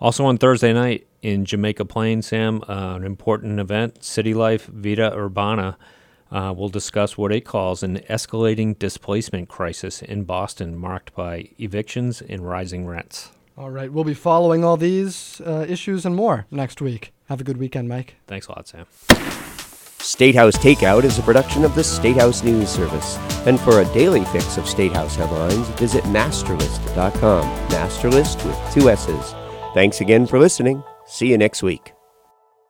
Also 0.00 0.24
on 0.24 0.38
Thursday 0.38 0.72
night 0.72 1.06
in 1.22 1.44
Jamaica 1.44 1.84
Plain, 1.84 2.20
Sam, 2.20 2.64
uh, 2.68 2.96
an 2.96 3.04
important 3.04 3.60
event, 3.60 4.02
City 4.02 4.34
Life 4.34 4.66
Vida 4.66 5.14
Urbana 5.16 5.78
uh, 6.34 6.52
will 6.52 6.68
discuss 6.68 7.16
what 7.16 7.32
it 7.32 7.42
calls 7.42 7.82
an 7.82 7.98
escalating 8.10 8.78
displacement 8.78 9.48
crisis 9.48 10.02
in 10.02 10.24
Boston, 10.24 10.76
marked 10.76 11.14
by 11.14 11.48
evictions 11.58 12.20
and 12.20 12.46
rising 12.46 12.86
rents. 12.86 13.30
All 13.56 13.70
right, 13.70 13.90
we'll 13.90 14.04
be 14.04 14.14
following 14.14 14.64
all 14.64 14.76
these 14.76 15.40
uh, 15.46 15.64
issues 15.68 16.04
and 16.04 16.16
more 16.16 16.46
next 16.50 16.80
week. 16.80 17.12
Have 17.28 17.40
a 17.40 17.44
good 17.44 17.56
weekend, 17.56 17.88
Mike. 17.88 18.16
Thanks 18.26 18.48
a 18.48 18.52
lot, 18.52 18.66
Sam. 18.66 18.86
Statehouse 20.00 20.56
Takeout 20.56 21.04
is 21.04 21.18
a 21.18 21.22
production 21.22 21.64
of 21.64 21.74
the 21.74 21.84
Statehouse 21.84 22.42
News 22.42 22.68
Service. 22.68 23.16
And 23.46 23.58
for 23.60 23.80
a 23.80 23.84
daily 23.94 24.24
fix 24.26 24.58
of 24.58 24.68
Statehouse 24.68 25.16
headlines, 25.16 25.68
visit 25.78 26.04
MASSterList.com. 26.04 27.68
MASSterList 27.68 28.44
with 28.44 28.74
two 28.74 28.90
S's. 28.90 29.34
Thanks 29.72 30.00
again 30.00 30.26
for 30.26 30.38
listening. 30.38 30.82
See 31.06 31.28
you 31.28 31.38
next 31.38 31.62
week. 31.62 31.94